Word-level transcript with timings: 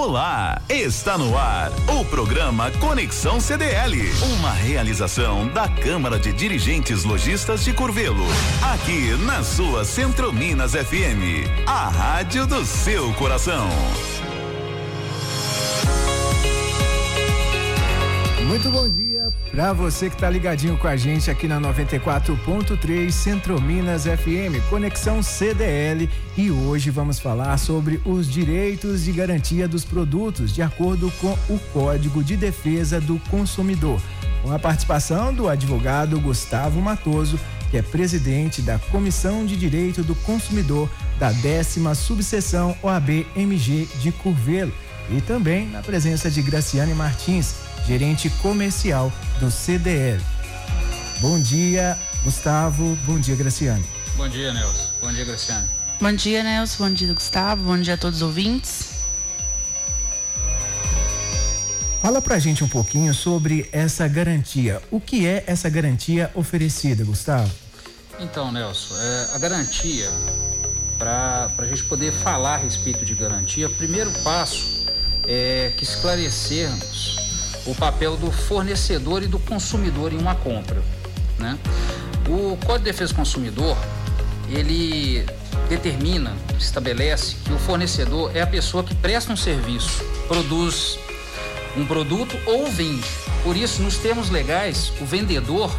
Olá, 0.00 0.62
está 0.68 1.18
no 1.18 1.36
ar 1.36 1.72
o 1.88 2.04
programa 2.04 2.70
Conexão 2.70 3.40
CDL, 3.40 3.98
uma 4.38 4.52
realização 4.52 5.48
da 5.48 5.68
Câmara 5.68 6.20
de 6.20 6.32
Dirigentes 6.32 7.02
Lojistas 7.02 7.64
de 7.64 7.72
Curvelo, 7.72 8.24
aqui 8.72 9.10
na 9.26 9.42
sua 9.42 9.84
Centro 9.84 10.32
Minas 10.32 10.70
FM, 10.70 11.50
a 11.66 11.88
rádio 11.88 12.46
do 12.46 12.64
seu 12.64 13.12
coração. 13.14 13.68
Muito 18.46 18.70
bom 18.70 18.88
para 19.58 19.72
você 19.72 20.08
que 20.08 20.14
está 20.14 20.30
ligadinho 20.30 20.78
com 20.78 20.86
a 20.86 20.96
gente 20.96 21.28
aqui 21.28 21.48
na 21.48 21.60
94.3 21.60 23.10
Centro 23.10 23.60
Minas 23.60 24.04
FM, 24.04 24.64
Conexão 24.70 25.20
CDL, 25.20 26.08
e 26.36 26.48
hoje 26.48 26.90
vamos 26.90 27.18
falar 27.18 27.58
sobre 27.58 28.00
os 28.04 28.30
direitos 28.30 29.08
e 29.08 29.12
garantia 29.12 29.66
dos 29.66 29.84
produtos 29.84 30.54
de 30.54 30.62
acordo 30.62 31.10
com 31.20 31.36
o 31.52 31.58
Código 31.72 32.22
de 32.22 32.36
Defesa 32.36 33.00
do 33.00 33.18
Consumidor, 33.32 34.00
com 34.44 34.52
a 34.52 34.60
participação 34.60 35.34
do 35.34 35.48
advogado 35.48 36.20
Gustavo 36.20 36.80
Matoso, 36.80 37.36
que 37.68 37.78
é 37.78 37.82
presidente 37.82 38.62
da 38.62 38.78
Comissão 38.78 39.44
de 39.44 39.56
Direito 39.56 40.04
do 40.04 40.14
Consumidor 40.14 40.88
da 41.18 41.32
décima 41.32 41.96
subseção 41.96 42.76
OAB 42.80 43.26
MG 43.34 43.88
de 44.00 44.12
Curvelo, 44.12 44.72
e 45.10 45.20
também 45.20 45.66
na 45.66 45.82
presença 45.82 46.30
de 46.30 46.42
Graciane 46.42 46.94
Martins 46.94 47.67
gerente 47.88 48.28
comercial 48.42 49.10
do 49.40 49.50
CDL. 49.50 50.22
Bom 51.22 51.40
dia, 51.40 51.98
Gustavo. 52.22 52.94
Bom 53.06 53.18
dia, 53.18 53.34
Graciane. 53.34 53.82
Bom 54.14 54.28
dia, 54.28 54.52
Nelson. 54.52 54.90
Bom 55.00 55.10
dia, 55.10 55.24
Graciane. 55.24 55.68
Bom 55.98 56.12
dia, 56.12 56.42
Nelson. 56.42 56.84
Bom 56.84 56.92
dia, 56.92 57.14
Gustavo. 57.14 57.62
Bom 57.62 57.80
dia 57.80 57.94
a 57.94 57.96
todos 57.96 58.18
os 58.18 58.22
ouvintes. 58.22 58.98
Fala 62.02 62.20
pra 62.20 62.38
gente 62.38 62.62
um 62.62 62.68
pouquinho 62.68 63.14
sobre 63.14 63.66
essa 63.72 64.06
garantia. 64.06 64.82
O 64.90 65.00
que 65.00 65.26
é 65.26 65.44
essa 65.46 65.70
garantia 65.70 66.30
oferecida, 66.34 67.02
Gustavo? 67.04 67.50
Então, 68.20 68.52
Nelson, 68.52 68.94
é, 68.98 69.30
a 69.34 69.38
garantia, 69.38 70.10
para 70.98 71.50
a 71.56 71.64
gente 71.64 71.84
poder 71.84 72.12
falar 72.12 72.56
a 72.56 72.58
respeito 72.58 73.02
de 73.02 73.14
garantia, 73.14 73.66
o 73.66 73.74
primeiro 73.74 74.10
passo 74.22 74.86
é 75.26 75.72
que 75.74 75.84
esclarecermos 75.84 77.27
o 77.66 77.74
papel 77.74 78.16
do 78.16 78.30
fornecedor 78.30 79.22
e 79.22 79.26
do 79.26 79.38
consumidor 79.38 80.12
em 80.12 80.18
uma 80.18 80.34
compra. 80.34 80.82
Né? 81.38 81.58
O 82.28 82.56
Código 82.56 82.78
de 82.78 82.84
Defesa 82.84 83.12
do 83.12 83.16
Consumidor 83.16 83.76
ele 84.50 85.24
determina, 85.68 86.34
estabelece 86.58 87.36
que 87.44 87.52
o 87.52 87.58
fornecedor 87.58 88.34
é 88.34 88.40
a 88.40 88.46
pessoa 88.46 88.82
que 88.82 88.94
presta 88.94 89.32
um 89.32 89.36
serviço, 89.36 90.02
produz 90.26 90.98
um 91.76 91.86
produto 91.86 92.36
ou 92.46 92.66
vende. 92.66 93.06
Por 93.42 93.56
isso, 93.56 93.82
nos 93.82 93.96
termos 93.98 94.30
legais, 94.30 94.92
o 95.00 95.04
vendedor, 95.04 95.70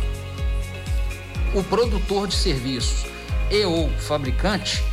o 1.53 1.63
produtor 1.63 2.27
de 2.27 2.35
serviços 2.35 3.05
e 3.49 3.65
ou 3.65 3.89
fabricante 3.99 4.83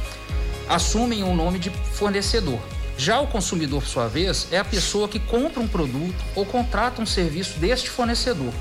assumem 0.68 1.22
o 1.22 1.34
nome 1.34 1.58
de 1.58 1.70
fornecedor. 1.70 2.58
Já 2.98 3.20
o 3.20 3.26
consumidor, 3.26 3.82
por 3.82 3.88
sua 3.88 4.08
vez, 4.08 4.48
é 4.50 4.58
a 4.58 4.64
pessoa 4.64 5.06
que 5.06 5.18
compra 5.18 5.60
um 5.60 5.68
produto 5.68 6.24
ou 6.34 6.46
contrata 6.46 7.02
um 7.02 7.06
serviço 7.06 7.58
deste 7.58 7.90
fornecedor. 7.90 8.52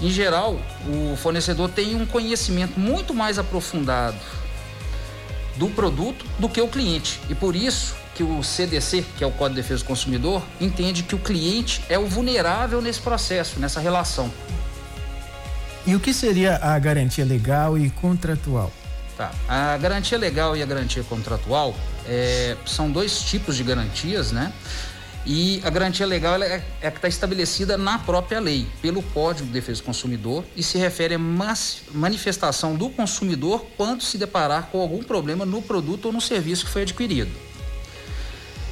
Em 0.00 0.10
geral, 0.10 0.58
o 0.88 1.16
fornecedor 1.16 1.68
tem 1.68 1.94
um 1.94 2.06
conhecimento 2.06 2.80
muito 2.80 3.14
mais 3.14 3.38
aprofundado 3.38 4.16
do 5.56 5.68
produto 5.68 6.24
do 6.38 6.48
que 6.48 6.60
o 6.60 6.68
cliente. 6.68 7.20
E 7.28 7.34
por 7.34 7.54
isso 7.54 7.94
que 8.14 8.22
o 8.22 8.42
CDC, 8.42 9.04
que 9.16 9.24
é 9.24 9.26
o 9.26 9.30
Código 9.30 9.56
de 9.56 9.62
Defesa 9.62 9.82
do 9.82 9.86
Consumidor, 9.86 10.42
entende 10.60 11.02
que 11.02 11.14
o 11.14 11.18
cliente 11.18 11.82
é 11.88 11.98
o 11.98 12.06
vulnerável 12.06 12.80
nesse 12.80 13.00
processo, 13.00 13.60
nessa 13.60 13.80
relação. 13.80 14.32
E 15.86 15.94
o 15.94 16.00
que 16.00 16.14
seria 16.14 16.56
a 16.56 16.78
garantia 16.78 17.24
legal 17.24 17.76
e 17.76 17.90
contratual? 17.90 18.72
Tá. 19.16 19.32
A 19.48 19.76
garantia 19.76 20.18
legal 20.18 20.56
e 20.56 20.62
a 20.62 20.66
garantia 20.66 21.02
contratual 21.04 21.74
é, 22.06 22.56
são 22.66 22.90
dois 22.90 23.20
tipos 23.22 23.56
de 23.56 23.62
garantias, 23.62 24.32
né? 24.32 24.52
E 25.26 25.62
a 25.64 25.70
garantia 25.70 26.04
legal 26.04 26.42
é, 26.42 26.62
é 26.82 26.90
que 26.90 26.98
está 26.98 27.08
estabelecida 27.08 27.78
na 27.78 27.98
própria 27.98 28.40
lei, 28.40 28.66
pelo 28.82 29.02
Código 29.02 29.46
de 29.46 29.52
Defesa 29.52 29.80
do 29.80 29.84
Consumidor, 29.84 30.44
e 30.54 30.62
se 30.62 30.76
refere 30.76 31.14
à 31.14 31.18
manifestação 31.18 32.74
do 32.74 32.90
consumidor 32.90 33.64
quando 33.76 34.02
se 34.02 34.18
deparar 34.18 34.68
com 34.70 34.80
algum 34.80 35.02
problema 35.02 35.46
no 35.46 35.62
produto 35.62 36.06
ou 36.06 36.12
no 36.12 36.20
serviço 36.20 36.66
que 36.66 36.70
foi 36.70 36.82
adquirido. 36.82 37.30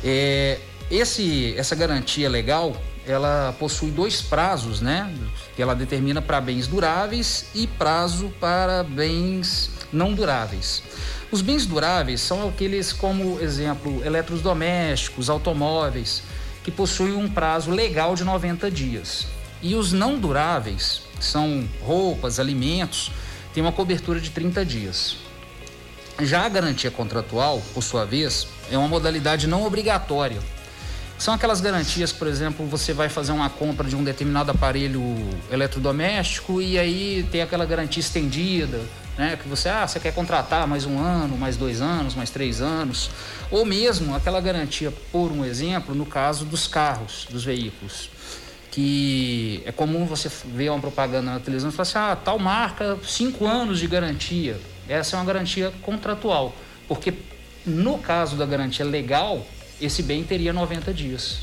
É, 0.05 0.59
esse, 0.91 1.55
essa 1.57 1.75
garantia 1.75 2.29
legal 2.29 2.77
ela 3.07 3.55
possui 3.59 3.91
dois 3.91 4.21
prazos, 4.21 4.81
né? 4.81 5.13
Que 5.57 5.63
ela 5.63 5.75
determina 5.75 6.21
para 6.21 6.41
bens 6.41 6.67
duráveis 6.67 7.47
e 7.55 7.67
prazo 7.67 8.33
para 8.39 8.85
bens 8.85 9.71
não 9.93 10.15
duráveis. 10.15 10.83
Os 11.31 11.41
bens 11.41 11.67
duráveis 11.67 12.21
são 12.21 12.49
aqueles 12.49 12.93
como 12.93 13.41
exemplo 13.41 14.05
eletrodomésticos, 14.05 15.29
automóveis, 15.29 16.23
que 16.63 16.71
possuem 16.71 17.15
um 17.15 17.29
prazo 17.29 17.71
legal 17.71 18.15
de 18.15 18.25
90 18.25 18.71
dias. 18.71 19.27
E 19.61 19.75
os 19.75 19.93
não 19.93 20.19
duráveis, 20.19 21.03
são 21.21 21.69
roupas, 21.81 22.41
alimentos, 22.41 23.11
têm 23.55 23.63
uma 23.63 23.73
cobertura 23.73 24.21
de 24.21 24.31
30 24.31 24.65
dias. 24.65 25.17
Já 26.21 26.45
a 26.45 26.49
garantia 26.49 26.91
contratual, 26.91 27.63
por 27.73 27.83
sua 27.83 28.05
vez, 28.05 28.47
é 28.71 28.77
uma 28.77 28.89
modalidade 28.89 29.47
não 29.47 29.65
obrigatória. 29.65 30.41
São 31.19 31.33
aquelas 31.33 31.61
garantias, 31.61 32.13
por 32.13 32.27
exemplo, 32.27 32.67
você 32.67 32.93
vai 32.93 33.09
fazer 33.09 33.31
uma 33.33 33.49
compra 33.49 33.89
de 33.89 33.95
um 33.95 34.03
determinado 34.03 34.51
aparelho 34.51 35.03
eletrodoméstico 35.51 36.61
e 36.61 36.79
aí 36.79 37.27
tem 37.31 37.43
aquela 37.43 37.65
garantia 37.65 38.01
estendida, 38.01 38.81
né? 39.17 39.39
Que 39.41 39.49
você, 39.49 39.69
ah, 39.69 39.87
você 39.87 40.01
quer 40.01 40.13
contratar 40.13 40.67
mais 40.67 40.85
um 40.85 40.99
ano, 40.99 41.37
mais 41.37 41.57
dois 41.57 41.81
anos, 41.81 42.15
mais 42.15 42.31
três 42.31 42.61
anos, 42.61 43.11
ou 43.51 43.65
mesmo 43.65 44.15
aquela 44.15 44.41
garantia, 44.41 44.93
por 45.11 45.31
um 45.31 45.45
exemplo, 45.45 45.95
no 45.95 46.07
caso 46.07 46.45
dos 46.45 46.67
carros, 46.67 47.27
dos 47.31 47.45
veículos, 47.45 48.11
que 48.71 49.63
é 49.67 49.73
comum 49.73 50.07
você 50.07 50.31
ver 50.55 50.71
uma 50.71 50.81
propaganda 50.81 51.33
na 51.33 51.41
televisão 51.41 51.71
e 51.71 51.73
falar 51.73 51.83
assim, 51.83 51.99
ah, 51.99 52.17
tal 52.17 52.39
marca, 52.39 52.99
cinco 53.07 53.47
anos 53.47 53.79
de 53.79 53.87
garantia. 53.87 54.59
Essa 54.89 55.17
é 55.17 55.19
uma 55.19 55.25
garantia 55.25 55.73
contratual, 55.83 56.55
porque 56.89 57.15
no 57.65 57.99
caso 57.99 58.37
da 58.37 58.45
garantia 58.45 58.85
legal, 58.85 59.47
esse 59.81 60.03
bem 60.03 60.25
teria 60.25 60.53
90 60.53 60.93
dias. 60.93 61.41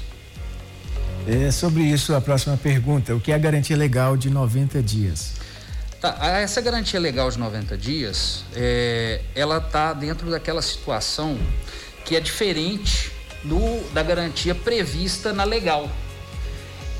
É 1.28 1.52
sobre 1.52 1.84
isso 1.84 2.16
a 2.16 2.22
próxima 2.22 2.58
pergunta. 2.58 3.14
O 3.16 3.20
que 3.20 3.32
é 3.32 3.36
a 3.36 3.38
garantia 3.38 3.78
legal 3.78 4.18
de 4.18 4.30
90 4.30 4.82
dias? 4.82 5.34
Tá, 6.02 6.18
essa 6.40 6.62
garantia 6.62 6.98
legal 6.98 7.30
de 7.30 7.38
90 7.38 7.78
dias, 7.78 8.46
é, 8.56 9.20
ela 9.36 9.58
está 9.58 9.92
dentro 9.92 10.32
daquela 10.32 10.62
situação 10.62 11.38
que 12.06 12.16
é 12.16 12.22
diferente 12.22 13.12
do, 13.44 13.84
da 13.92 14.02
garantia 14.02 14.56
prevista 14.56 15.34
na 15.34 15.44
legal. 15.44 15.90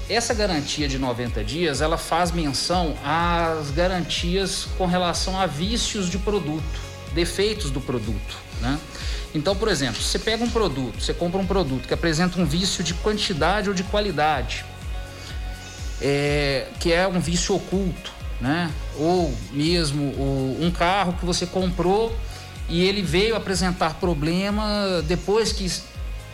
Essa 0.10 0.34
garantia 0.34 0.86
de 0.88 1.00
90 1.00 1.42
dias, 1.46 1.80
ela 1.80 1.98
faz 1.98 2.32
menção 2.32 2.94
às 3.02 3.72
garantias 3.72 4.68
com 4.78 4.86
relação 4.86 5.40
a 5.40 5.46
vícios 5.46 6.10
de 6.10 6.18
produto, 6.18 6.80
defeitos 7.14 7.72
do 7.72 7.80
produto, 7.80 8.38
né? 8.60 8.78
Então, 9.34 9.56
por 9.56 9.70
exemplo, 9.70 10.02
você 10.02 10.20
pega 10.20 10.44
um 10.44 10.50
produto, 10.50 11.00
você 11.00 11.14
compra 11.14 11.40
um 11.40 11.46
produto 11.46 11.88
que 11.88 11.94
apresenta 11.94 12.42
um 12.42 12.46
vício 12.46 12.84
de 12.84 12.94
quantidade 12.96 13.70
ou 13.70 13.76
de 13.76 13.84
qualidade, 13.84 14.66
é, 16.02 16.68
que 16.80 16.92
é 16.92 17.08
um 17.08 17.20
vício 17.20 17.56
oculto, 17.56 18.19
né? 18.40 18.72
Ou 18.98 19.34
mesmo 19.52 20.04
um 20.60 20.72
carro 20.72 21.14
que 21.14 21.26
você 21.26 21.46
comprou 21.46 22.16
e 22.70 22.84
ele 22.84 23.02
veio 23.02 23.36
apresentar 23.36 23.96
problema 23.96 25.04
depois 25.08 25.52
que 25.52 25.70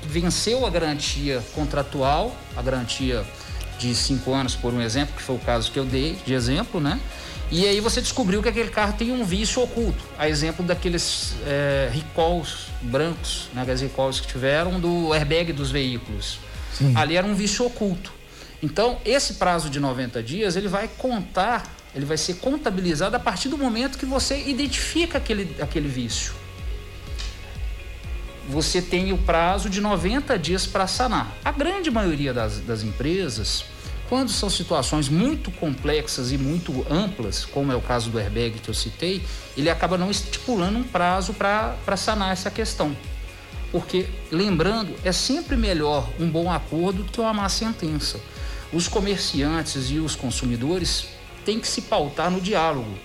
venceu 0.04 0.66
a 0.66 0.70
garantia 0.70 1.42
contratual, 1.54 2.36
a 2.56 2.62
garantia 2.62 3.26
de 3.80 3.94
cinco 3.96 4.34
anos, 4.34 4.56
por 4.56 4.74
um 4.74 4.82
exemplo, 4.82 5.16
que 5.16 5.22
foi 5.22 5.36
o 5.36 5.40
caso 5.40 5.72
que 5.72 5.80
eu 5.80 5.86
dei 5.86 6.18
de 6.26 6.34
exemplo, 6.34 6.80
né? 6.80 7.00
E 7.52 7.68
aí 7.68 7.80
você 7.80 8.02
descobriu 8.02 8.42
que 8.42 8.50
aquele 8.50 8.70
carro 8.70 8.94
tem 8.94 9.12
um 9.12 9.24
vício 9.24 9.62
oculto. 9.62 10.04
A 10.18 10.28
exemplo 10.28 10.66
daqueles 10.66 11.36
é, 11.46 11.90
recalls 11.94 12.68
brancos, 12.82 13.50
né? 13.54 13.62
Aqueles 13.62 13.82
recalls 13.82 14.20
que 14.20 14.28
tiveram 14.28 14.80
do 14.80 15.14
airbag 15.14 15.54
dos 15.54 15.72
veículos. 15.72 16.40
Sim. 16.74 16.94
Ali 16.96 17.16
era 17.16 17.26
um 17.26 17.36
vício 17.36 17.66
oculto. 17.66 18.12
Então, 18.64 18.98
esse 19.06 19.36
prazo 19.36 19.70
de 19.70 19.80
90 19.80 20.24
dias, 20.24 20.56
ele 20.56 20.68
vai 20.68 20.90
contar 20.98 21.64
ele 21.96 22.06
vai 22.06 22.18
ser 22.18 22.36
contabilizado 22.36 23.16
a 23.16 23.20
partir 23.20 23.48
do 23.48 23.58
momento 23.58 23.98
que 23.98 24.06
você 24.06 24.38
identifica 24.48 25.18
aquele, 25.18 25.56
aquele 25.62 25.88
vício. 25.88 26.34
Você 28.50 28.82
tem 28.82 29.14
o 29.14 29.18
prazo 29.18 29.70
de 29.70 29.80
90 29.80 30.38
dias 30.38 30.68
para 30.68 30.86
sanar. 30.86 31.34
A 31.44 31.52
grande 31.52 31.90
maioria 31.90 32.34
das, 32.34 32.60
das 32.60 32.84
empresas, 32.84 33.64
quando 34.10 34.30
são 34.30 34.50
situações 34.50 35.08
muito 35.10 35.50
complexas 35.52 36.32
e 36.32 36.38
muito 36.38 36.86
amplas, 36.90 37.46
como 37.46 37.72
é 37.72 37.76
o 37.76 37.82
caso 37.82 38.10
do 38.12 38.20
airbag 38.20 38.60
que 38.60 38.70
eu 38.70 38.74
citei, 38.74 39.24
ele 39.58 39.70
acaba 39.70 39.98
não 39.98 40.12
estipulando 40.12 40.78
um 40.78 40.84
prazo 40.84 41.34
para 41.34 41.98
sanar 41.98 42.34
essa 42.34 42.52
questão. 42.52 42.96
Porque, 43.72 44.08
lembrando, 44.32 44.94
é 45.04 45.12
sempre 45.12 45.56
melhor 45.56 46.08
um 46.20 46.30
bom 46.30 46.52
acordo 46.52 47.04
do 47.04 47.12
que 47.12 47.20
uma 47.20 47.34
má 47.34 47.50
sentença. 47.50 48.20
Os 48.72 48.88
comerciantes 48.88 49.90
e 49.90 49.98
os 49.98 50.16
consumidores 50.16 51.15
têm 51.46 51.60
que 51.60 51.68
se 51.68 51.84
pautar 51.84 52.30
no 52.32 52.42
diálogo. 52.42 52.98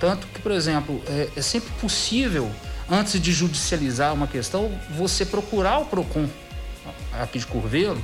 Tanto 0.00 0.26
que, 0.28 0.40
por 0.40 0.52
exemplo, 0.52 1.02
é, 1.06 1.28
é 1.36 1.42
sempre 1.42 1.70
possível, 1.80 2.50
antes 2.88 3.20
de 3.20 3.32
judicializar 3.32 4.14
uma 4.14 4.26
questão, 4.26 4.70
você 4.96 5.26
procurar 5.26 5.78
o 5.78 5.86
PROCON 5.86 6.28
aqui 7.12 7.38
de 7.38 7.46
Curvelo 7.46 8.02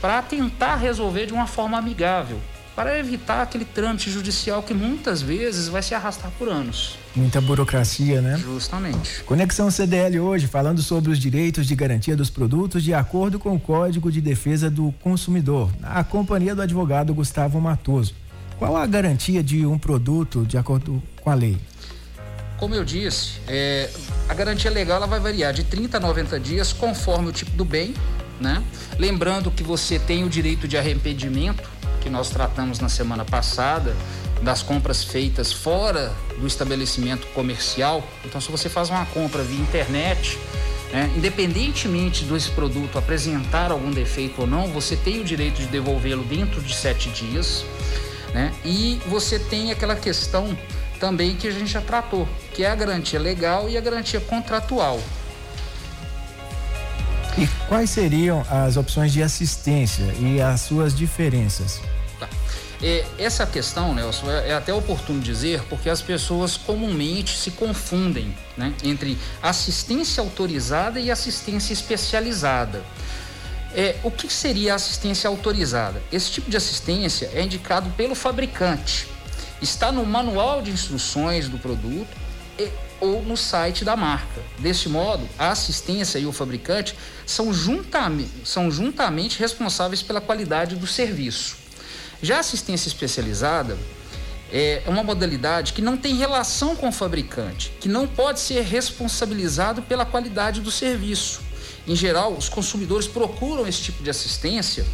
para 0.00 0.22
tentar 0.22 0.76
resolver 0.76 1.26
de 1.26 1.32
uma 1.32 1.46
forma 1.46 1.76
amigável 1.76 2.40
para 2.74 2.98
evitar 2.98 3.42
aquele 3.42 3.64
trâmite 3.64 4.10
judicial 4.10 4.62
que 4.62 4.72
muitas 4.72 5.20
vezes 5.20 5.68
vai 5.68 5.82
se 5.82 5.94
arrastar 5.94 6.30
por 6.38 6.48
anos. 6.48 6.96
Muita 7.14 7.40
burocracia, 7.40 8.22
né? 8.22 8.38
Justamente. 8.38 9.22
Conexão 9.24 9.70
CDL 9.70 10.18
hoje, 10.20 10.46
falando 10.46 10.80
sobre 10.80 11.10
os 11.10 11.18
direitos 11.18 11.66
de 11.66 11.74
garantia 11.74 12.16
dos 12.16 12.30
produtos 12.30 12.82
de 12.82 12.94
acordo 12.94 13.38
com 13.38 13.54
o 13.54 13.60
Código 13.60 14.10
de 14.10 14.20
Defesa 14.20 14.70
do 14.70 14.92
Consumidor, 15.02 15.70
a 15.82 16.02
companhia 16.02 16.54
do 16.54 16.62
advogado 16.62 17.12
Gustavo 17.12 17.60
Matoso. 17.60 18.14
Qual 18.58 18.76
a 18.76 18.86
garantia 18.86 19.42
de 19.42 19.66
um 19.66 19.78
produto 19.78 20.44
de 20.44 20.56
acordo 20.56 21.02
com 21.20 21.30
a 21.30 21.34
lei? 21.34 21.58
Como 22.58 22.74
eu 22.74 22.84
disse, 22.84 23.40
é, 23.48 23.90
a 24.28 24.34
garantia 24.34 24.70
legal 24.70 24.98
ela 24.98 25.06
vai 25.06 25.18
variar 25.18 25.52
de 25.52 25.64
30 25.64 25.96
a 25.96 26.00
90 26.00 26.38
dias 26.38 26.72
conforme 26.72 27.28
o 27.28 27.32
tipo 27.32 27.50
do 27.52 27.64
bem, 27.64 27.92
né? 28.40 28.62
Lembrando 28.98 29.50
que 29.50 29.62
você 29.62 29.98
tem 29.98 30.22
o 30.24 30.28
direito 30.28 30.68
de 30.68 30.78
arrependimento 30.78 31.68
que 32.00 32.10
nós 32.10 32.30
tratamos 32.30 32.80
na 32.80 32.88
semana 32.88 33.24
passada, 33.24 33.96
das 34.42 34.62
compras 34.62 35.04
feitas 35.04 35.52
fora 35.52 36.12
do 36.38 36.46
estabelecimento 36.46 37.26
comercial. 37.28 38.06
Então, 38.24 38.40
se 38.40 38.50
você 38.50 38.68
faz 38.68 38.90
uma 38.90 39.06
compra 39.06 39.42
via 39.42 39.60
internet, 39.60 40.36
né, 40.92 41.10
independentemente 41.16 42.24
desse 42.24 42.50
produto 42.50 42.98
apresentar 42.98 43.70
algum 43.70 43.90
defeito 43.90 44.42
ou 44.42 44.46
não, 44.46 44.66
você 44.68 44.96
tem 44.96 45.20
o 45.20 45.24
direito 45.24 45.60
de 45.60 45.66
devolvê-lo 45.66 46.24
dentro 46.24 46.60
de 46.60 46.74
sete 46.74 47.08
dias. 47.10 47.64
Né? 48.34 48.52
E 48.64 49.00
você 49.06 49.38
tem 49.38 49.70
aquela 49.70 49.96
questão 49.96 50.56
também 50.98 51.36
que 51.36 51.48
a 51.48 51.50
gente 51.50 51.70
já 51.70 51.80
tratou, 51.80 52.28
que 52.54 52.64
é 52.64 52.70
a 52.70 52.74
garantia 52.74 53.18
legal 53.18 53.68
e 53.68 53.76
a 53.76 53.80
garantia 53.80 54.20
contratual. 54.20 55.00
E 57.36 57.46
quais 57.66 57.90
seriam 57.90 58.44
as 58.50 58.76
opções 58.76 59.12
de 59.12 59.22
assistência 59.22 60.04
e 60.20 60.40
as 60.40 60.60
suas 60.60 60.94
diferenças? 60.94 61.80
Tá. 62.20 62.28
É, 62.82 63.04
essa 63.16 63.46
questão, 63.46 63.94
Nelson, 63.94 64.30
é, 64.30 64.50
é, 64.50 64.54
até 64.54 64.74
oportuno 64.74 65.20
dizer, 65.20 65.62
porque 65.70 65.88
as 65.88 66.02
pessoas 66.02 66.56
comumente 66.56 67.36
se 67.36 67.52
confundem 67.52 68.36
né, 68.56 68.74
entre 68.82 69.16
assistência 69.42 70.20
autorizada 70.20 71.00
e 71.00 71.10
assistência 71.10 71.72
especializada. 71.72 72.82
É, 73.74 73.96
o 74.02 74.10
que 74.10 74.30
seria 74.30 74.74
assistência 74.74 75.28
autorizada? 75.28 76.02
Esse 76.12 76.30
tipo 76.30 76.50
de 76.50 76.56
assistência 76.56 77.30
é 77.32 77.42
indicado 77.42 77.88
pelo 77.90 78.14
fabricante. 78.14 79.08
Está 79.62 79.90
no 79.90 80.04
manual 80.04 80.60
de 80.60 80.70
instruções 80.70 81.48
do 81.48 81.56
produto 81.56 82.14
e, 82.58 82.68
ou 83.00 83.22
no 83.22 83.36
site 83.36 83.82
da 83.82 83.96
marca. 83.96 84.42
Desse 84.58 84.88
modo, 84.90 85.26
a 85.38 85.50
assistência 85.50 86.18
e 86.18 86.26
o 86.26 86.32
fabricante 86.32 86.94
são 87.24 87.52
juntamente, 87.52 88.30
são 88.44 88.70
juntamente 88.70 89.38
responsáveis 89.38 90.02
pela 90.02 90.20
qualidade 90.20 90.76
do 90.76 90.86
serviço. 90.86 91.56
Já 92.20 92.36
a 92.36 92.40
assistência 92.40 92.88
especializada 92.88 93.78
é 94.52 94.82
uma 94.86 95.02
modalidade 95.02 95.72
que 95.72 95.80
não 95.80 95.96
tem 95.96 96.14
relação 96.14 96.76
com 96.76 96.88
o 96.88 96.92
fabricante, 96.92 97.72
que 97.80 97.88
não 97.88 98.06
pode 98.06 98.38
ser 98.38 98.60
responsabilizado 98.60 99.80
pela 99.80 100.04
qualidade 100.04 100.60
do 100.60 100.70
serviço. 100.70 101.40
Em 101.86 101.96
geral, 101.96 102.32
os 102.32 102.48
consumidores 102.48 103.06
procuram 103.06 103.66
esse 103.66 103.82
tipo 103.82 104.02
de 104.02 104.10
assistência, 104.10 104.86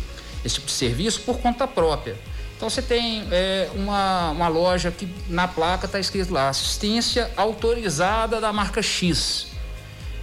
esse 0.44 0.56
tipo 0.56 0.66
de 0.66 0.72
serviço 0.72 1.20
por 1.22 1.38
conta 1.38 1.66
própria. 1.66 2.16
Então 2.56 2.68
você 2.68 2.82
tem 2.82 3.24
é, 3.30 3.68
uma, 3.74 4.30
uma 4.30 4.48
loja 4.48 4.90
que 4.90 5.08
na 5.28 5.46
placa 5.46 5.86
está 5.86 6.00
escrito 6.00 6.32
lá 6.32 6.48
assistência 6.48 7.30
autorizada 7.36 8.40
da 8.40 8.52
marca 8.52 8.82
X. 8.82 9.46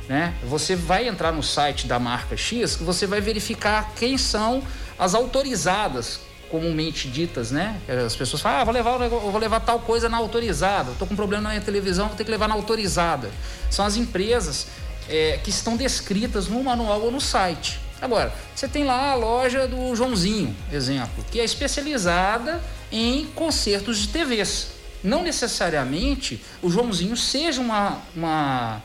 Né? 0.09 0.33
Você 0.43 0.75
vai 0.75 1.07
entrar 1.07 1.31
no 1.31 1.41
site 1.41 1.87
da 1.87 1.97
marca 1.97 2.35
X 2.35 2.75
que 2.75 2.83
você 2.83 3.07
vai 3.07 3.21
verificar 3.21 3.93
quem 3.95 4.17
são 4.17 4.61
as 4.99 5.15
autorizadas, 5.15 6.19
comumente 6.49 7.07
ditas, 7.07 7.51
né? 7.51 7.79
As 8.05 8.15
pessoas 8.15 8.41
falam, 8.41 8.59
ah, 8.59 8.63
vou 8.63 8.73
levar, 8.73 8.97
vou 8.97 9.37
levar 9.37 9.59
tal 9.61 9.79
coisa 9.79 10.07
na 10.07 10.17
autorizada, 10.17 10.91
estou 10.91 11.07
com 11.07 11.15
problema 11.15 11.43
na 11.43 11.49
minha 11.49 11.61
televisão, 11.61 12.07
vou 12.07 12.15
ter 12.15 12.23
que 12.23 12.31
levar 12.31 12.47
na 12.47 12.53
autorizada. 12.53 13.29
São 13.69 13.85
as 13.85 13.97
empresas 13.97 14.67
é, 15.09 15.39
que 15.43 15.49
estão 15.49 15.75
descritas 15.75 16.47
no 16.47 16.63
manual 16.63 17.01
ou 17.01 17.11
no 17.11 17.21
site. 17.21 17.79
Agora, 18.01 18.33
você 18.53 18.67
tem 18.67 18.83
lá 18.83 19.11
a 19.11 19.15
loja 19.15 19.67
do 19.67 19.95
Joãozinho, 19.95 20.55
exemplo, 20.71 21.25
que 21.31 21.39
é 21.39 21.43
especializada 21.43 22.61
em 22.91 23.25
concertos 23.27 23.99
de 23.99 24.09
TVs. 24.09 24.67
Não 25.03 25.23
necessariamente 25.23 26.41
o 26.61 26.69
Joãozinho 26.69 27.15
seja 27.15 27.61
uma, 27.61 28.01
uma, 28.15 28.83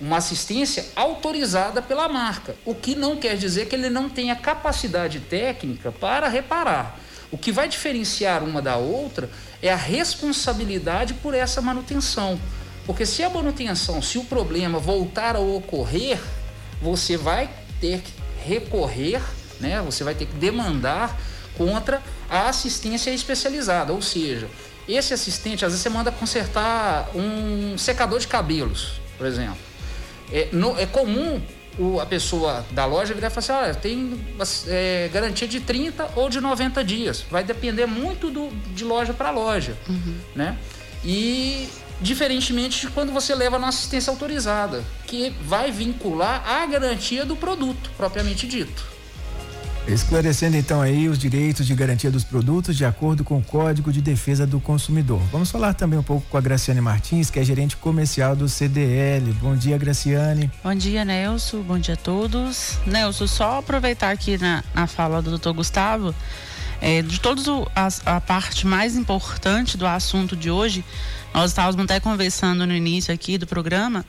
uma 0.00 0.16
assistência 0.18 0.86
autorizada 0.94 1.80
pela 1.80 2.08
marca, 2.08 2.54
o 2.64 2.74
que 2.74 2.94
não 2.94 3.16
quer 3.16 3.36
dizer 3.36 3.66
que 3.66 3.74
ele 3.74 3.88
não 3.88 4.08
tenha 4.08 4.36
capacidade 4.36 5.20
técnica 5.20 5.90
para 5.90 6.28
reparar. 6.28 6.98
O 7.30 7.38
que 7.38 7.50
vai 7.50 7.68
diferenciar 7.68 8.44
uma 8.44 8.60
da 8.60 8.76
outra 8.76 9.28
é 9.60 9.72
a 9.72 9.76
responsabilidade 9.76 11.14
por 11.14 11.34
essa 11.34 11.60
manutenção. 11.60 12.38
Porque 12.86 13.06
se 13.06 13.22
a 13.22 13.30
manutenção, 13.30 14.02
se 14.02 14.18
o 14.18 14.24
problema 14.24 14.78
voltar 14.78 15.36
a 15.36 15.40
ocorrer, 15.40 16.20
você 16.82 17.16
vai 17.16 17.48
ter 17.80 18.00
que 18.00 18.12
recorrer, 18.46 19.22
né? 19.58 19.80
Você 19.82 20.04
vai 20.04 20.14
ter 20.14 20.26
que 20.26 20.34
demandar 20.34 21.18
contra 21.56 22.02
a 22.28 22.48
assistência 22.48 23.10
especializada, 23.10 23.92
ou 23.92 24.02
seja, 24.02 24.48
esse 24.88 25.14
assistente 25.14 25.64
às 25.64 25.72
vezes 25.72 25.82
você 25.82 25.88
manda 25.88 26.10
consertar 26.12 27.08
um 27.14 27.78
secador 27.78 28.18
de 28.18 28.28
cabelos, 28.28 29.00
por 29.16 29.26
exemplo. 29.26 29.56
É, 30.32 30.48
no, 30.52 30.78
é 30.78 30.84
comum 30.84 31.40
o, 31.78 32.00
a 32.00 32.06
pessoa 32.06 32.64
da 32.70 32.84
loja 32.84 33.14
virar 33.14 33.28
e 33.28 33.30
falar 33.30 33.70
assim, 33.70 33.80
tem 33.80 34.20
é, 34.68 35.08
garantia 35.12 35.48
de 35.48 35.60
30 35.60 36.10
ou 36.16 36.28
de 36.28 36.40
90 36.40 36.84
dias. 36.84 37.24
Vai 37.30 37.44
depender 37.44 37.86
muito 37.86 38.30
do, 38.30 38.48
de 38.74 38.84
loja 38.84 39.12
para 39.12 39.30
loja, 39.30 39.76
uhum. 39.88 40.16
né? 40.34 40.56
E 41.04 41.68
diferentemente 42.00 42.80
de 42.80 42.92
quando 42.92 43.12
você 43.12 43.34
leva 43.34 43.58
na 43.58 43.68
assistência 43.68 44.10
autorizada, 44.10 44.84
que 45.06 45.30
vai 45.42 45.70
vincular 45.70 46.42
a 46.46 46.66
garantia 46.66 47.24
do 47.24 47.36
produto 47.36 47.90
propriamente 47.96 48.46
dito. 48.46 48.94
Esclarecendo 49.86 50.56
então 50.56 50.80
aí 50.80 51.10
os 51.10 51.18
direitos 51.18 51.66
de 51.66 51.74
garantia 51.74 52.10
dos 52.10 52.24
produtos 52.24 52.74
de 52.74 52.86
acordo 52.86 53.22
com 53.22 53.38
o 53.38 53.42
Código 53.42 53.92
de 53.92 54.00
Defesa 54.00 54.46
do 54.46 54.58
Consumidor. 54.58 55.20
Vamos 55.30 55.50
falar 55.50 55.74
também 55.74 55.98
um 55.98 56.02
pouco 56.02 56.26
com 56.30 56.38
a 56.38 56.40
Graciane 56.40 56.80
Martins, 56.80 57.28
que 57.28 57.38
é 57.38 57.44
gerente 57.44 57.76
comercial 57.76 58.34
do 58.34 58.48
CDL. 58.48 59.30
Bom 59.34 59.54
dia, 59.54 59.76
Graciane. 59.76 60.50
Bom 60.62 60.74
dia, 60.74 61.04
Nelson. 61.04 61.60
Bom 61.60 61.78
dia 61.78 61.94
a 61.94 61.98
todos. 61.98 62.78
Nelson, 62.86 63.26
só 63.26 63.58
aproveitar 63.58 64.10
aqui 64.10 64.38
na, 64.38 64.64
na 64.74 64.86
fala 64.86 65.20
do 65.20 65.28
doutor 65.28 65.52
Gustavo, 65.52 66.14
é, 66.80 67.02
de 67.02 67.20
todos 67.20 67.46
a, 67.76 68.16
a 68.16 68.20
parte 68.22 68.66
mais 68.66 68.96
importante 68.96 69.76
do 69.76 69.86
assunto 69.86 70.34
de 70.34 70.50
hoje, 70.50 70.82
nós 71.34 71.50
estávamos 71.50 71.84
até 71.84 71.98
conversando 71.98 72.64
no 72.64 72.72
início 72.74 73.12
aqui 73.12 73.36
do 73.36 73.46
programa, 73.46 74.06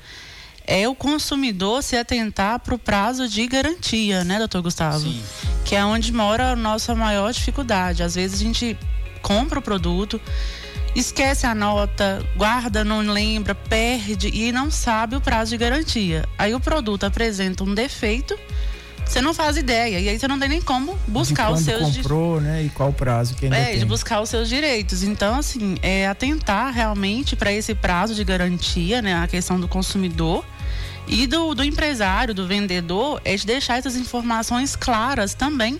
é 0.67 0.88
o 0.88 0.96
consumidor 0.96 1.84
se 1.84 1.98
atentar 1.98 2.60
para 2.60 2.75
o 2.75 2.79
prazo 2.79 3.27
de 3.27 3.46
garantia, 3.48 4.24
né, 4.24 4.38
doutor 4.38 4.62
Gustavo? 4.62 5.00
Sim. 5.00 5.22
Que 5.63 5.75
é 5.75 5.84
onde 5.84 6.13
mora 6.13 6.51
a 6.51 6.55
nossa 6.55 6.96
maior 6.96 7.32
dificuldade. 7.34 8.03
Às 8.03 8.15
vezes 8.15 8.39
a 8.39 8.44
gente 8.44 8.77
compra 9.22 9.60
o 9.60 9.62
produto, 9.62 10.22
esquece 10.96 11.46
a 11.46 11.53
nota, 11.55 12.24
guarda, 12.36 12.84
não 12.84 13.01
lembra, 13.01 13.53
perde 13.53 14.29
e 14.29 14.51
não 14.51 14.70
sabe 14.72 15.15
o 15.15 15.22
prazo 15.22 15.51
de 15.51 15.58
garantia. 15.58 16.27
Aí 16.38 16.53
o 16.53 16.60
produto 16.60 17.05
apresenta 17.05 17.63
um 17.63 17.74
defeito 17.74 18.38
você 19.06 19.22
não 19.22 19.34
faz 19.34 19.56
ideia. 19.58 20.00
E 20.00 20.10
aí 20.10 20.20
você 20.20 20.28
não 20.28 20.40
tem 20.40 20.50
nem 20.50 20.62
como 20.62 20.98
buscar 21.08 21.52
os 21.52 21.62
seus 21.62 21.96
comprou, 21.98 22.42
né? 22.42 22.64
E 22.64 22.70
qual 22.70 22.92
prazo 22.92 23.36
que 23.36 23.46
ainda 23.46 23.58
É, 23.58 23.66
tem. 23.68 23.80
de 23.80 23.86
buscar 23.86 24.22
os 24.22 24.30
seus 24.30 24.50
direitos. 24.50 25.04
Então, 25.04 25.36
assim, 25.40 25.78
é 25.82 26.08
atentar 26.08 26.74
realmente 26.74 27.36
para 27.36 27.52
esse 27.52 27.74
prazo 27.76 28.16
de 28.16 28.24
garantia, 28.24 29.02
né? 29.02 29.16
A 29.16 29.28
questão 29.28 29.60
do 29.60 29.68
consumidor. 29.68 30.44
E 31.08 31.28
do, 31.28 31.54
do 31.54 31.64
empresário, 31.64 32.34
do 32.34 32.48
vendedor, 32.48 33.22
é 33.24 33.36
de 33.36 33.46
deixar 33.46 33.78
essas 33.78 33.96
informações 33.96 34.76
claras 34.76 35.36
também 35.36 35.78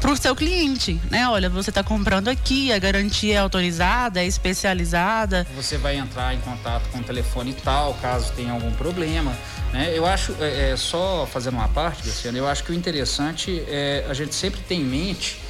para 0.00 0.12
o 0.12 0.16
seu 0.16 0.36
cliente, 0.36 1.00
né? 1.10 1.26
Olha, 1.28 1.48
você 1.50 1.70
está 1.70 1.82
comprando 1.82 2.28
aqui, 2.28 2.70
a 2.72 2.78
garantia 2.78 3.34
é 3.34 3.38
autorizada, 3.38 4.22
é 4.22 4.26
especializada. 4.26 5.46
Você 5.56 5.76
vai 5.78 5.96
entrar 5.96 6.34
em 6.34 6.40
contato 6.40 6.88
com 6.92 6.98
o 6.98 7.02
telefone 7.02 7.52
tal, 7.64 7.94
caso 7.94 8.32
tenha 8.34 8.52
algum 8.52 8.70
problema. 8.72 9.34
Né? 9.74 9.90
Eu 9.92 10.06
acho, 10.06 10.36
é, 10.38 10.70
é, 10.70 10.76
só 10.76 11.26
fazendo 11.26 11.54
uma 11.54 11.68
parte, 11.68 12.06
Luciano, 12.06 12.38
eu 12.38 12.46
acho 12.46 12.62
que 12.62 12.70
o 12.70 12.74
interessante 12.74 13.60
é 13.66 14.06
a 14.08 14.14
gente 14.14 14.32
sempre 14.32 14.60
ter 14.60 14.76
em 14.76 14.84
mente 14.84 15.40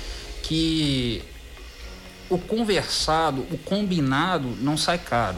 que 0.43 1.23
o 2.31 2.39
conversado, 2.39 3.43
o 3.51 3.59
combinado 3.59 4.49
não 4.63 4.79
sai 4.79 4.97
caro. 4.97 5.37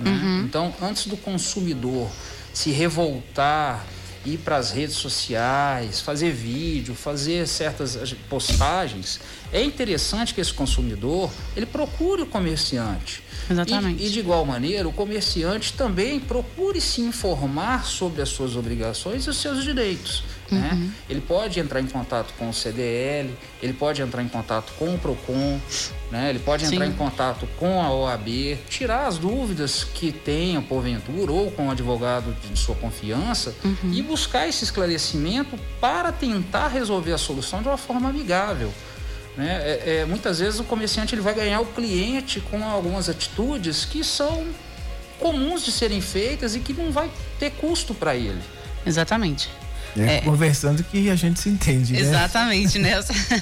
Né? 0.00 0.10
Uhum. 0.10 0.44
Então, 0.44 0.74
antes 0.80 1.08
do 1.08 1.16
consumidor 1.18 2.10
se 2.54 2.70
revoltar 2.70 3.84
ir 4.24 4.38
para 4.38 4.56
as 4.56 4.70
redes 4.70 4.96
sociais, 4.96 6.00
fazer 6.00 6.32
vídeo, 6.32 6.94
fazer 6.94 7.46
certas 7.46 8.14
postagens, 8.28 9.20
é 9.52 9.62
interessante 9.62 10.32
que 10.32 10.40
esse 10.40 10.52
consumidor 10.52 11.30
ele 11.56 11.66
procure 11.66 12.22
o 12.22 12.26
comerciante. 12.26 13.22
Exatamente. 13.50 14.02
E, 14.02 14.06
e, 14.06 14.10
de 14.10 14.20
igual 14.20 14.44
maneira, 14.44 14.88
o 14.88 14.92
comerciante 14.92 15.72
também 15.72 16.20
procure 16.20 16.80
se 16.80 17.00
informar 17.00 17.84
sobre 17.84 18.22
as 18.22 18.28
suas 18.28 18.56
obrigações 18.56 19.24
e 19.26 19.30
os 19.30 19.36
seus 19.36 19.62
direitos. 19.62 20.24
Né? 20.54 20.70
Uhum. 20.72 20.78
Né? 20.78 20.90
Ele 21.08 21.20
pode 21.20 21.58
entrar 21.58 21.80
em 21.80 21.86
contato 21.86 22.32
com 22.38 22.48
o 22.48 22.52
CDL, 22.52 23.30
ele 23.62 23.72
pode 23.72 24.02
entrar 24.02 24.22
em 24.22 24.28
contato 24.28 24.72
com 24.78 24.94
o 24.94 24.98
PROCON, 24.98 25.60
né? 26.10 26.30
ele 26.30 26.38
pode 26.38 26.64
entrar 26.64 26.86
Sim. 26.86 26.92
em 26.92 26.94
contato 26.94 27.48
com 27.58 27.82
a 27.82 27.92
OAB, 27.92 28.58
tirar 28.68 29.06
as 29.06 29.18
dúvidas 29.18 29.84
que 29.84 30.12
tenha, 30.12 30.60
porventura, 30.60 31.32
ou 31.32 31.50
com 31.50 31.68
o 31.68 31.70
advogado 31.70 32.34
de 32.50 32.58
sua 32.58 32.74
confiança 32.74 33.54
uhum. 33.64 33.92
e 33.92 34.02
buscar 34.02 34.48
esse 34.48 34.64
esclarecimento 34.64 35.58
para 35.80 36.12
tentar 36.12 36.68
resolver 36.68 37.12
a 37.12 37.18
solução 37.18 37.62
de 37.62 37.68
uma 37.68 37.78
forma 37.78 38.08
amigável. 38.08 38.72
Né? 39.36 39.60
É, 39.62 40.00
é, 40.00 40.04
muitas 40.04 40.38
vezes 40.40 40.60
o 40.60 40.64
comerciante 40.64 41.14
ele 41.14 41.22
vai 41.22 41.34
ganhar 41.34 41.60
o 41.60 41.66
cliente 41.66 42.40
com 42.40 42.62
algumas 42.64 43.08
atitudes 43.08 43.84
que 43.84 44.04
são 44.04 44.46
comuns 45.18 45.64
de 45.64 45.72
serem 45.72 46.00
feitas 46.00 46.54
e 46.54 46.60
que 46.60 46.72
não 46.72 46.90
vai 46.90 47.10
ter 47.38 47.50
custo 47.52 47.94
para 47.94 48.14
ele. 48.14 48.40
Exatamente. 48.84 49.48
É, 49.96 50.16
é, 50.16 50.20
conversando 50.22 50.82
que 50.84 51.10
a 51.10 51.16
gente 51.16 51.40
se 51.40 51.48
entende, 51.48 51.92
né? 51.92 52.00
Exatamente, 52.00 52.78
né? 52.78 52.92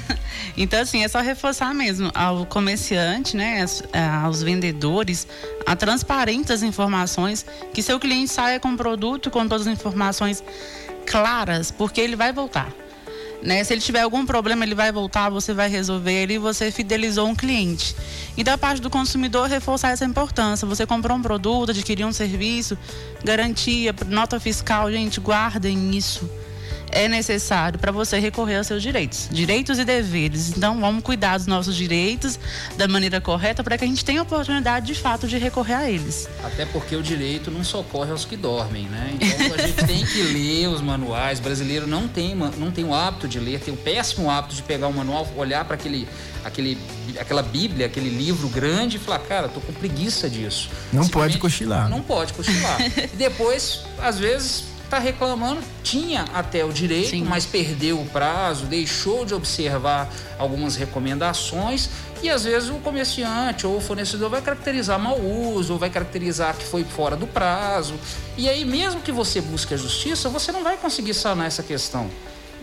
então, 0.56 0.80
assim, 0.80 1.04
é 1.04 1.08
só 1.08 1.20
reforçar 1.20 1.72
mesmo 1.72 2.10
ao 2.14 2.44
comerciante, 2.44 3.36
né? 3.36 3.64
Aos 4.24 4.42
vendedores, 4.42 5.26
a 5.64 5.76
transparência 5.76 6.48
das 6.48 6.62
informações, 6.62 7.46
que 7.72 7.82
seu 7.82 8.00
cliente 8.00 8.32
saia 8.32 8.58
com 8.58 8.72
o 8.72 8.76
produto 8.76 9.30
com 9.30 9.46
todas 9.46 9.66
as 9.66 9.72
informações 9.72 10.42
claras, 11.06 11.70
porque 11.70 12.00
ele 12.00 12.16
vai 12.16 12.32
voltar. 12.32 12.72
Né? 13.42 13.64
Se 13.64 13.72
ele 13.72 13.80
tiver 13.80 14.00
algum 14.00 14.26
problema, 14.26 14.64
ele 14.64 14.74
vai 14.74 14.92
voltar, 14.92 15.30
você 15.30 15.54
vai 15.54 15.68
resolver 15.68 16.12
ele 16.12 16.34
e 16.34 16.38
você 16.38 16.70
fidelizou 16.70 17.26
um 17.26 17.34
cliente. 17.34 17.96
E 18.36 18.44
da 18.44 18.58
parte 18.58 18.80
do 18.80 18.90
consumidor, 18.90 19.48
reforçar 19.48 19.90
essa 19.90 20.04
importância. 20.04 20.66
Você 20.66 20.86
comprou 20.86 21.16
um 21.16 21.22
produto, 21.22 21.70
adquiriu 21.70 22.06
um 22.06 22.12
serviço, 22.12 22.76
garantia, 23.24 23.94
nota 24.06 24.38
fiscal, 24.38 24.90
gente, 24.90 25.20
guardem 25.20 25.96
isso 25.96 26.28
é 26.92 27.08
necessário 27.08 27.78
para 27.78 27.92
você 27.92 28.18
recorrer 28.18 28.56
aos 28.56 28.66
seus 28.66 28.82
direitos, 28.82 29.28
direitos 29.30 29.78
e 29.78 29.84
deveres. 29.84 30.50
Então, 30.56 30.80
vamos 30.80 31.02
cuidar 31.02 31.38
dos 31.38 31.46
nossos 31.46 31.74
direitos 31.74 32.38
da 32.76 32.86
maneira 32.88 33.20
correta 33.20 33.62
para 33.62 33.76
que 33.78 33.84
a 33.84 33.86
gente 33.86 34.04
tenha 34.04 34.20
a 34.20 34.22
oportunidade 34.22 34.86
de 34.86 34.94
fato 34.94 35.26
de 35.26 35.38
recorrer 35.38 35.74
a 35.74 35.90
eles. 35.90 36.28
Até 36.42 36.64
porque 36.66 36.96
o 36.96 37.02
direito 37.02 37.50
não 37.50 37.64
socorre 37.64 38.10
aos 38.10 38.24
que 38.24 38.36
dormem, 38.36 38.84
né? 38.84 39.16
Então, 39.20 39.54
a 39.54 39.66
gente 39.66 39.84
tem 39.86 40.04
que 40.04 40.22
ler 40.22 40.68
os 40.68 40.80
manuais. 40.80 41.38
O 41.38 41.42
brasileiro 41.42 41.86
não 41.86 42.08
tem, 42.08 42.34
não 42.34 42.70
tem 42.70 42.84
o 42.84 42.94
hábito 42.94 43.28
de 43.28 43.38
ler, 43.38 43.60
tem 43.60 43.72
o 43.72 43.76
péssimo 43.76 44.30
hábito 44.30 44.54
de 44.54 44.62
pegar 44.62 44.88
o 44.88 44.92
manual, 44.92 45.28
olhar 45.36 45.64
para 45.64 45.74
aquele 45.74 46.08
aquele, 46.44 46.78
aquela 47.18 47.42
Bíblia, 47.42 47.86
aquele 47.86 48.08
livro 48.08 48.48
grande 48.48 48.96
e 48.96 49.00
falar, 49.00 49.18
cara, 49.20 49.48
tô 49.48 49.60
com 49.60 49.72
preguiça 49.72 50.28
disso. 50.28 50.70
Não 50.92 51.08
pode 51.08 51.38
cochilar. 51.38 51.88
Não 51.88 52.00
pode 52.00 52.32
cochilar. 52.32 52.80
e 53.12 53.16
depois, 53.16 53.82
às 53.98 54.18
vezes, 54.18 54.64
está 54.90 54.98
reclamando, 54.98 55.62
tinha 55.84 56.24
até 56.34 56.64
o 56.64 56.72
direito, 56.72 57.10
Sim. 57.10 57.24
mas 57.24 57.46
perdeu 57.46 58.00
o 58.00 58.04
prazo, 58.06 58.66
deixou 58.66 59.24
de 59.24 59.32
observar 59.32 60.10
algumas 60.36 60.74
recomendações 60.74 61.88
e 62.20 62.28
às 62.28 62.42
vezes 62.42 62.68
o 62.70 62.74
comerciante 62.74 63.68
ou 63.68 63.76
o 63.76 63.80
fornecedor 63.80 64.28
vai 64.28 64.42
caracterizar 64.42 64.98
mau 64.98 65.18
uso, 65.18 65.74
ou 65.74 65.78
vai 65.78 65.90
caracterizar 65.90 66.56
que 66.56 66.64
foi 66.64 66.82
fora 66.82 67.14
do 67.16 67.26
prazo. 67.26 67.94
E 68.36 68.48
aí, 68.48 68.64
mesmo 68.64 69.00
que 69.00 69.12
você 69.12 69.40
busque 69.40 69.72
a 69.72 69.76
justiça, 69.76 70.28
você 70.28 70.50
não 70.50 70.64
vai 70.64 70.76
conseguir 70.76 71.14
sanar 71.14 71.46
essa 71.46 71.62
questão. 71.62 72.10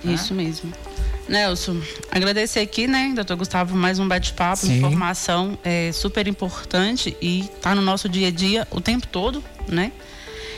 Né? 0.03 0.13
Isso 0.13 0.33
né? 0.33 0.43
mesmo. 0.43 0.73
Nelson, 1.29 1.81
agradecer 2.11 2.59
aqui, 2.59 2.87
né, 2.87 3.11
doutor 3.15 3.35
Gustavo, 3.37 3.75
mais 3.75 3.99
um 3.99 4.07
bate-papo, 4.07 4.65
informação 4.67 5.57
é 5.63 5.91
super 5.91 6.25
importante 6.27 7.17
e 7.21 7.49
tá 7.61 7.75
no 7.75 7.81
nosso 7.81 8.07
dia 8.07 8.29
a 8.29 8.31
dia 8.31 8.67
o 8.71 8.79
tempo 8.79 9.07
todo, 9.07 9.43
né? 9.67 9.91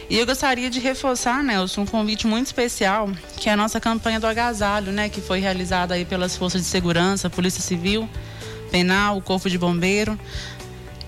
E 0.10 0.18
eu 0.18 0.26
gostaria 0.26 0.72
de 0.72 0.80
reforçar, 0.80 1.44
Nelson, 1.44 1.82
um 1.82 1.86
convite 1.86 2.26
muito 2.26 2.48
especial, 2.48 3.12
que 3.38 3.48
é 3.48 3.54
a 3.54 3.58
nossa 3.58 3.80
campanha 3.80 4.20
do 4.20 4.26
agasalho, 4.26 4.92
né, 4.92 5.08
que 5.08 5.22
foi 5.22 5.40
realizada 5.40 5.94
aí 5.94 6.04
pelas 6.04 6.36
forças 6.36 6.62
de 6.62 6.68
segurança, 6.68 7.30
Polícia 7.30 7.62
Civil, 7.62 8.10
Penal, 8.72 9.18
o 9.18 9.22
Corpo 9.22 9.48
de 9.48 9.58
Bombeiro, 9.58 10.20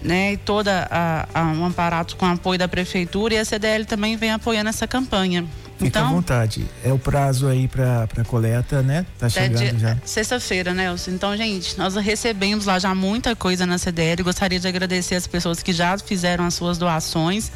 né, 0.03 0.33
e 0.33 0.37
toda 0.37 0.87
a, 0.91 1.27
a, 1.33 1.43
um 1.45 1.65
aparato 1.65 2.15
com 2.15 2.27
apoio 2.27 2.59
da 2.59 2.67
prefeitura 2.67 3.33
e 3.33 3.39
a 3.39 3.45
CDL 3.45 3.85
também 3.85 4.15
vem 4.15 4.31
apoiando 4.31 4.69
essa 4.69 4.85
campanha. 4.87 5.47
Fica 5.85 5.99
então, 5.99 6.09
à 6.09 6.11
vontade. 6.13 6.65
É 6.83 6.93
o 6.93 6.99
prazo 6.99 7.47
aí 7.47 7.67
para 7.67 8.07
coleta, 8.27 8.83
né? 8.83 9.05
Tá 9.17 9.27
chegando 9.27 9.79
já. 9.79 9.97
Sexta-feira, 10.05 10.73
Nelson. 10.73 11.11
Então, 11.11 11.35
gente, 11.35 11.77
nós 11.77 11.95
recebemos 11.95 12.65
lá 12.65 12.77
já 12.77 12.93
muita 12.93 13.35
coisa 13.35 13.65
na 13.65 13.77
CDL. 13.77 14.21
Gostaria 14.23 14.59
de 14.59 14.67
agradecer 14.67 15.15
as 15.15 15.25
pessoas 15.25 15.63
que 15.63 15.73
já 15.73 15.97
fizeram 15.97 16.45
as 16.45 16.53
suas 16.53 16.77
doações, 16.77 17.51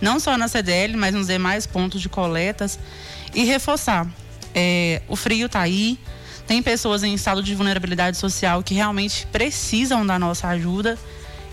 não 0.00 0.20
só 0.20 0.36
na 0.36 0.46
CDL, 0.46 0.96
mas 0.96 1.14
nos 1.14 1.26
demais 1.26 1.66
pontos 1.66 2.02
de 2.02 2.08
coletas. 2.08 2.78
E 3.34 3.44
reforçar: 3.44 4.06
é, 4.54 5.00
o 5.08 5.16
frio 5.16 5.48
tá 5.48 5.60
aí. 5.60 5.98
Tem 6.46 6.62
pessoas 6.62 7.04
em 7.04 7.14
estado 7.14 7.42
de 7.42 7.54
vulnerabilidade 7.54 8.16
social 8.16 8.62
que 8.62 8.74
realmente 8.74 9.26
precisam 9.30 10.04
da 10.04 10.18
nossa 10.18 10.48
ajuda. 10.48 10.98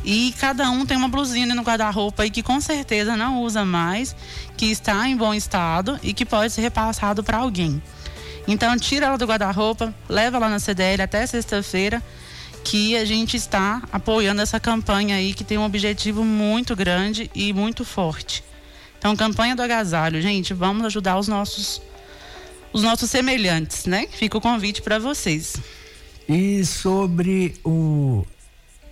E 0.09 0.33
cada 0.39 0.71
um 0.71 0.85
tem 0.85 0.95
uma 0.95 1.09
blusinha 1.09 1.53
no 1.53 1.63
guarda-roupa 1.63 2.23
aí 2.23 2.29
que 2.29 2.41
com 2.41 2.61
certeza 2.61 3.17
não 3.17 3.41
usa 3.41 3.65
mais, 3.65 4.15
que 4.55 4.67
está 4.67 5.05
em 5.05 5.17
bom 5.17 5.33
estado 5.33 5.99
e 6.01 6.13
que 6.13 6.25
pode 6.25 6.53
ser 6.53 6.61
repassado 6.61 7.21
para 7.25 7.39
alguém. 7.39 7.83
Então 8.47 8.77
tira 8.77 9.07
ela 9.07 9.17
do 9.17 9.25
guarda-roupa, 9.25 9.93
leva 10.07 10.37
ela 10.37 10.47
na 10.47 10.59
CDL 10.59 11.01
até 11.01 11.27
sexta-feira, 11.27 12.01
que 12.63 12.95
a 12.95 13.03
gente 13.03 13.35
está 13.35 13.83
apoiando 13.91 14.41
essa 14.41 14.61
campanha 14.61 15.17
aí 15.17 15.33
que 15.33 15.43
tem 15.43 15.57
um 15.57 15.65
objetivo 15.65 16.23
muito 16.23 16.73
grande 16.73 17.29
e 17.35 17.51
muito 17.51 17.83
forte. 17.83 18.45
Então, 18.97 19.13
campanha 19.13 19.57
do 19.57 19.61
agasalho, 19.61 20.21
gente, 20.21 20.53
vamos 20.53 20.85
ajudar 20.85 21.19
os 21.19 21.27
nossos 21.27 21.81
os 22.71 22.81
nossos 22.81 23.09
semelhantes, 23.09 23.85
né? 23.85 24.07
Fica 24.09 24.37
o 24.37 24.41
convite 24.41 24.81
para 24.81 24.99
vocês. 24.99 25.57
E 26.29 26.63
sobre 26.65 27.55
o 27.65 28.25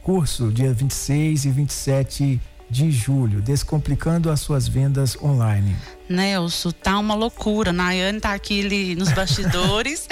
curso 0.06 0.52
dia 0.52 0.72
26 0.72 1.46
e 1.46 1.50
27 1.50 2.42
de 2.70 2.92
julho, 2.92 3.42
descomplicando 3.42 4.30
as 4.30 4.40
suas 4.40 4.68
vendas 4.68 5.18
online. 5.20 5.76
Nelson, 6.08 6.70
tá 6.70 7.00
uma 7.00 7.16
loucura. 7.16 7.74
Nayane 7.74 8.20
tá 8.20 8.32
aqui 8.32 8.64
ali 8.64 8.96
nos 8.96 9.12
bastidores. 9.12 10.08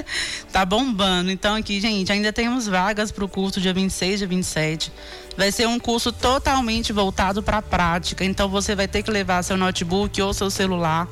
tá 0.52 0.66
bombando. 0.66 1.30
Então 1.30 1.54
aqui, 1.54 1.80
gente, 1.80 2.12
ainda 2.12 2.30
temos 2.30 2.66
vagas 2.66 3.10
para 3.10 3.24
o 3.24 3.28
curso 3.28 3.58
dia 3.58 3.72
26 3.72 4.20
e 4.20 4.26
27. 4.26 4.92
Vai 5.34 5.50
ser 5.50 5.66
um 5.66 5.78
curso 5.78 6.12
totalmente 6.12 6.92
voltado 6.92 7.42
para 7.42 7.56
a 7.56 7.62
prática. 7.62 8.26
Então 8.26 8.50
você 8.50 8.74
vai 8.74 8.86
ter 8.86 9.02
que 9.02 9.10
levar 9.10 9.42
seu 9.42 9.56
notebook 9.56 10.20
ou 10.20 10.34
seu 10.34 10.50
celular, 10.50 11.08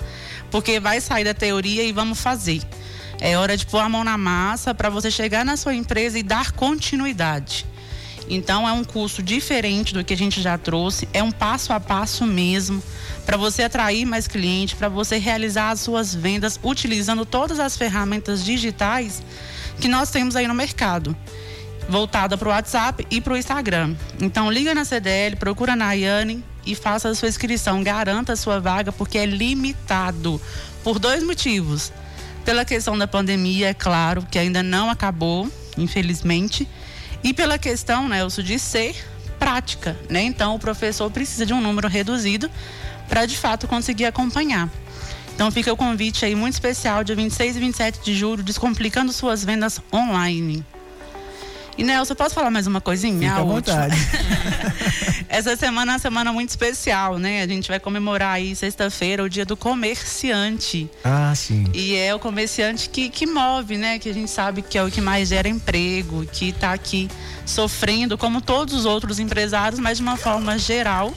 porque 0.51 0.79
vai 0.79 1.01
sair 1.01 1.25
da 1.25 1.33
teoria 1.33 1.85
e 1.85 1.91
vamos 1.91 2.21
fazer. 2.21 2.61
É 3.19 3.39
hora 3.39 3.57
de 3.57 3.65
pôr 3.65 3.79
a 3.79 3.89
mão 3.89 4.05
na 4.05 4.19
massa 4.19 4.75
para 4.75 4.91
você 4.91 5.11
chegar 5.11 5.43
na 5.43 5.57
sua 5.57 5.75
empresa 5.75 6.19
e 6.19 6.23
dar 6.23 6.53
continuidade. 6.53 7.65
Então 8.29 8.69
é 8.69 8.73
um 8.73 8.83
curso 8.83 9.23
diferente 9.23 9.95
do 9.95 10.05
que 10.05 10.13
a 10.13 10.17
gente 10.17 10.43
já 10.43 10.59
trouxe, 10.59 11.09
é 11.13 11.23
um 11.23 11.31
passo 11.31 11.73
a 11.73 11.79
passo 11.79 12.27
mesmo 12.27 12.83
para 13.25 13.37
você 13.37 13.63
atrair 13.63 14.05
mais 14.05 14.27
clientes, 14.27 14.75
para 14.75 14.89
você 14.89 15.19
realizar 15.19 15.71
as 15.71 15.81
suas 15.81 16.15
vendas 16.15 16.59
utilizando 16.63 17.25
todas 17.25 17.61
as 17.61 17.77
ferramentas 17.77 18.45
digitais 18.45 19.23
que 19.81 19.89
nós 19.89 20.11
temos 20.11 20.35
aí 20.37 20.47
no 20.47 20.55
mercado. 20.55 21.17
Voltada 21.89 22.37
para 22.37 22.49
o 22.49 22.51
WhatsApp 22.51 23.07
e 23.11 23.21
para 23.21 23.35
o 23.35 23.37
Instagram. 23.37 23.95
Então 24.21 24.51
liga 24.51 24.75
na 24.75 24.85
CDL, 24.85 25.37
procura 25.37 25.75
a 25.75 25.77
Nayane 25.77 26.43
e 26.65 26.75
faça 26.75 27.09
a 27.09 27.15
sua 27.15 27.29
inscrição. 27.29 27.83
Garanta 27.83 28.33
a 28.33 28.37
sua 28.37 28.59
vaga 28.59 28.91
porque 28.91 29.19
é 29.19 29.27
limitado. 29.27 30.41
Por 30.83 30.99
dois 30.99 31.23
motivos. 31.23 31.93
Pela 32.45 32.65
questão 32.65 32.97
da 32.97 33.07
pandemia, 33.09 33.69
é 33.69 33.75
claro, 33.75 34.25
que 34.31 34.39
ainda 34.39 34.63
não 34.63 34.89
acabou, 34.89 35.51
infelizmente 35.77 36.69
e 37.23 37.33
pela 37.33 37.59
questão, 37.59 38.09
Nelson, 38.09 38.43
de 38.43 38.59
ser 38.59 38.97
prática, 39.39 39.97
né? 40.09 40.23
Então 40.23 40.55
o 40.55 40.59
professor 40.59 41.11
precisa 41.11 41.45
de 41.45 41.53
um 41.53 41.61
número 41.61 41.89
reduzido 41.89 42.51
para 43.09 43.27
de 43.27 43.37
fato 43.37 43.69
conseguir 43.69 44.07
acompanhar. 44.07 44.69
Então 45.35 45.51
fica 45.51 45.73
o 45.73 45.77
convite 45.77 46.25
aí 46.25 46.35
muito 46.35 46.55
especial, 46.55 47.05
dia 47.05 47.15
26 47.15 47.57
e 47.57 47.61
27 47.61 48.01
de 48.03 48.15
julho, 48.15 48.43
descomplicando 48.43 49.13
suas 49.13 49.45
vendas 49.45 49.81
online. 49.93 50.65
E 51.79 51.85
Nelson, 51.85 52.15
posso 52.15 52.35
falar 52.35 52.51
mais 52.51 52.67
uma 52.67 52.81
coisinha? 52.81 53.29
Fica 53.31 53.41
à 53.41 53.45
vontade. 53.45 53.97
Essa 55.29 55.57
semana 55.57 55.93
é 55.93 55.95
uma 55.95 55.99
semana 55.99 56.33
muito 56.33 56.49
especial, 56.49 57.19
né? 57.19 57.43
A 57.43 57.47
gente 57.47 57.69
vai 57.69 57.79
comemorar 57.79 58.35
aí 58.35 58.57
sexta-feira 58.57 59.23
o 59.23 59.29
dia 59.29 59.45
do 59.45 59.57
comerciante. 59.57 60.89
Ah, 61.05 61.35
sim. 61.35 61.67
E 61.75 61.95
é 61.95 62.15
o 62.15 62.19
comerciante 62.19 62.89
que, 62.89 63.11
que 63.11 63.27
move, 63.27 63.77
né? 63.77 63.99
Que 63.99 64.09
a 64.09 64.15
gente 64.15 64.31
sabe 64.31 64.63
que 64.63 64.79
é 64.79 64.83
o 64.83 64.91
que 64.91 65.03
mais 65.03 65.29
gera 65.29 65.49
emprego, 65.49 66.25
que 66.25 66.49
está 66.49 66.73
aqui 66.73 67.11
sofrendo, 67.45 68.17
como 68.17 68.41
todos 68.41 68.73
os 68.73 68.87
outros 68.87 69.19
empresários, 69.19 69.79
mas 69.79 69.99
de 69.99 70.03
uma 70.03 70.17
forma 70.17 70.59
geral 70.59 71.13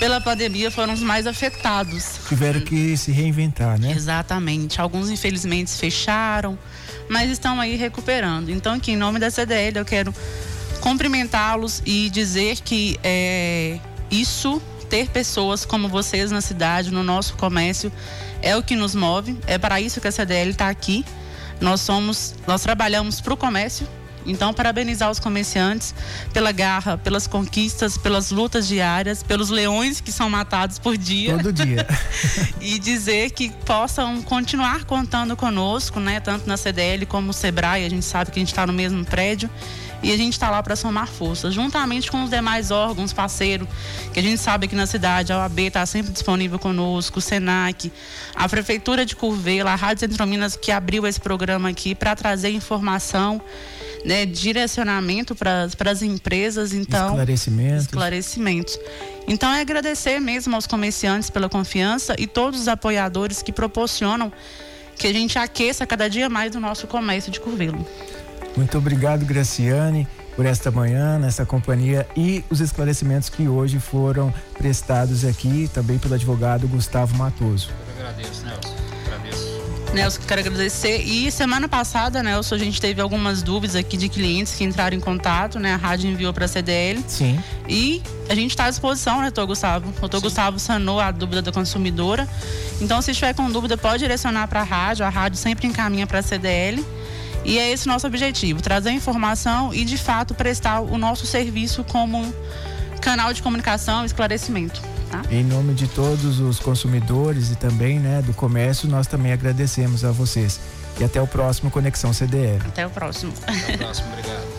pela 0.00 0.20
pandemia 0.20 0.70
foram 0.70 0.92
os 0.92 1.00
mais 1.00 1.26
afetados. 1.26 2.18
Tiveram 2.28 2.60
que 2.60 2.96
se 2.96 3.12
reinventar, 3.12 3.78
né? 3.78 3.92
Exatamente. 3.92 4.80
Alguns, 4.80 5.08
infelizmente, 5.10 5.70
fecharam, 5.70 6.58
mas 7.08 7.30
estão 7.30 7.60
aí 7.60 7.76
recuperando. 7.76 8.50
Então, 8.50 8.74
aqui, 8.74 8.92
em 8.92 8.96
nome 8.96 9.18
da 9.18 9.30
CDL, 9.30 9.78
eu 9.78 9.84
quero 9.84 10.14
cumprimentá-los 10.80 11.82
e 11.86 12.10
dizer 12.10 12.60
que 12.60 12.98
é, 13.02 13.78
isso, 14.10 14.60
ter 14.88 15.08
pessoas 15.08 15.64
como 15.64 15.88
vocês 15.88 16.30
na 16.30 16.40
cidade, 16.40 16.90
no 16.90 17.02
nosso 17.02 17.36
comércio, 17.36 17.92
é 18.42 18.56
o 18.56 18.62
que 18.62 18.76
nos 18.76 18.94
move. 18.94 19.38
É 19.46 19.58
para 19.58 19.80
isso 19.80 20.00
que 20.00 20.08
a 20.08 20.12
CDL 20.12 20.50
está 20.50 20.68
aqui. 20.68 21.04
Nós 21.60 21.80
somos, 21.80 22.34
nós 22.46 22.62
trabalhamos 22.62 23.20
para 23.20 23.32
o 23.32 23.36
comércio, 23.36 23.88
então, 24.26 24.54
parabenizar 24.54 25.10
os 25.10 25.18
comerciantes 25.18 25.94
pela 26.32 26.52
garra, 26.52 26.96
pelas 26.96 27.26
conquistas, 27.26 27.98
pelas 27.98 28.30
lutas 28.30 28.66
diárias, 28.66 29.22
pelos 29.22 29.50
leões 29.50 30.00
que 30.00 30.10
são 30.10 30.30
matados 30.30 30.78
por 30.78 30.96
dia. 30.96 31.36
Todo 31.36 31.52
dia. 31.52 31.86
e 32.60 32.78
dizer 32.78 33.30
que 33.30 33.50
possam 33.64 34.22
continuar 34.22 34.84
contando 34.84 35.36
conosco, 35.36 36.00
né? 36.00 36.20
Tanto 36.20 36.46
na 36.46 36.56
CDL 36.56 37.06
como 37.06 37.26
no 37.26 37.32
Sebrae, 37.32 37.84
a 37.84 37.88
gente 37.88 38.04
sabe 38.04 38.30
que 38.30 38.38
a 38.38 38.42
gente 38.42 38.52
está 38.52 38.66
no 38.66 38.72
mesmo 38.72 39.04
prédio 39.04 39.50
e 40.04 40.12
a 40.12 40.16
gente 40.18 40.34
está 40.34 40.50
lá 40.50 40.62
para 40.62 40.76
somar 40.76 41.08
forças, 41.08 41.54
juntamente 41.54 42.10
com 42.10 42.24
os 42.24 42.30
demais 42.30 42.70
órgãos 42.70 43.10
parceiros, 43.10 43.66
que 44.12 44.20
a 44.20 44.22
gente 44.22 44.38
sabe 44.38 44.68
que 44.68 44.76
na 44.76 44.86
cidade 44.86 45.32
a 45.32 45.38
OAB 45.38 45.60
está 45.60 45.86
sempre 45.86 46.12
disponível 46.12 46.58
conosco, 46.58 47.20
o 47.20 47.22
SENAC, 47.22 47.90
a 48.34 48.46
Prefeitura 48.46 49.06
de 49.06 49.16
Curvela, 49.16 49.72
a 49.72 49.74
Rádio 49.74 50.00
Centro 50.00 50.26
Minas 50.26 50.56
que 50.56 50.70
abriu 50.70 51.06
esse 51.06 51.18
programa 51.18 51.70
aqui 51.70 51.94
para 51.94 52.14
trazer 52.14 52.50
informação 52.50 53.40
né, 54.04 54.26
direcionamento 54.26 55.34
para 55.34 55.68
as 55.90 56.02
empresas, 56.02 56.72
então 56.72 57.08
esclarecimentos. 57.08 57.84
esclarecimentos. 57.84 58.78
Então 59.26 59.50
é 59.50 59.60
agradecer 59.60 60.20
mesmo 60.20 60.54
aos 60.54 60.66
comerciantes 60.66 61.30
pela 61.30 61.48
confiança 61.48 62.14
e 62.18 62.26
todos 62.26 62.60
os 62.60 62.68
apoiadores 62.68 63.42
que 63.42 63.52
proporcionam 63.52 64.32
que 64.96 65.06
a 65.06 65.12
gente 65.12 65.38
aqueça 65.38 65.86
cada 65.86 66.08
dia 66.08 66.28
mais 66.28 66.54
o 66.54 66.60
nosso 66.60 66.86
comércio 66.86 67.32
de 67.32 67.40
Curvelo. 67.40 67.84
Muito 68.56 68.78
obrigado, 68.78 69.24
Graciane, 69.24 70.06
por 70.36 70.46
esta 70.46 70.70
manhã, 70.70 71.18
nessa 71.18 71.44
companhia 71.44 72.06
e 72.16 72.44
os 72.48 72.60
esclarecimentos 72.60 73.28
que 73.28 73.48
hoje 73.48 73.80
foram 73.80 74.32
prestados 74.56 75.24
aqui, 75.24 75.68
também 75.72 75.98
pelo 75.98 76.14
advogado 76.14 76.68
Gustavo 76.68 77.16
Matoso. 77.16 77.70
Eu 77.98 78.06
agradeço, 78.06 78.44
Nelson. 78.44 79.53
Nelson, 79.94 80.20
quero 80.26 80.40
agradecer. 80.40 81.02
E 81.02 81.30
semana 81.30 81.68
passada, 81.68 82.22
Nelson, 82.22 82.56
a 82.56 82.58
gente 82.58 82.80
teve 82.80 83.00
algumas 83.00 83.42
dúvidas 83.42 83.76
aqui 83.76 83.96
de 83.96 84.08
clientes 84.08 84.54
que 84.54 84.64
entraram 84.64 84.96
em 84.96 85.00
contato, 85.00 85.58
né? 85.58 85.72
A 85.72 85.76
rádio 85.76 86.10
enviou 86.10 86.32
para 86.32 86.46
a 86.46 86.48
CDL. 86.48 87.02
Sim. 87.06 87.38
E 87.68 88.02
a 88.28 88.34
gente 88.34 88.50
está 88.50 88.64
à 88.64 88.70
disposição, 88.70 89.18
né, 89.18 89.24
doutor 89.24 89.46
Gustavo? 89.46 89.88
O 89.88 90.00
doutor 90.00 90.20
Gustavo 90.20 90.58
sanou 90.58 91.00
a 91.00 91.10
dúvida 91.10 91.40
da 91.40 91.52
consumidora. 91.52 92.28
Então, 92.80 93.00
se 93.00 93.12
estiver 93.12 93.34
com 93.34 93.50
dúvida, 93.50 93.76
pode 93.76 93.98
direcionar 94.00 94.48
para 94.48 94.60
a 94.60 94.64
rádio. 94.64 95.06
A 95.06 95.08
rádio 95.08 95.38
sempre 95.38 95.66
encaminha 95.66 96.06
para 96.06 96.18
a 96.18 96.22
CDL. 96.22 96.84
E 97.44 97.58
é 97.58 97.70
esse 97.70 97.86
o 97.86 97.90
nosso 97.90 98.06
objetivo: 98.06 98.60
trazer 98.60 98.90
informação 98.90 99.72
e, 99.72 99.84
de 99.84 99.96
fato, 99.96 100.34
prestar 100.34 100.80
o 100.80 100.98
nosso 100.98 101.24
serviço 101.26 101.84
como 101.84 102.34
canal 103.00 103.32
de 103.32 103.42
comunicação 103.42 104.02
e 104.02 104.06
esclarecimento. 104.06 104.93
Tá? 105.22 105.34
Em 105.34 105.44
nome 105.44 105.74
de 105.74 105.86
todos 105.86 106.40
os 106.40 106.58
consumidores 106.58 107.50
e 107.50 107.56
também 107.56 108.00
né, 108.00 108.22
do 108.22 108.32
comércio, 108.32 108.88
nós 108.88 109.06
também 109.06 109.32
agradecemos 109.32 110.04
a 110.04 110.10
vocês. 110.10 110.60
E 110.98 111.04
até 111.04 111.20
o 111.20 111.26
próximo 111.26 111.70
Conexão 111.70 112.12
CDL. 112.12 112.60
Até 112.66 112.86
o 112.86 112.90
próximo. 112.90 113.32
Até 113.46 113.74
o 113.74 113.78
próximo, 113.78 114.08
obrigado. 114.08 114.53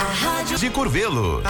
De 0.60 0.70
Curvelo. 0.70 1.42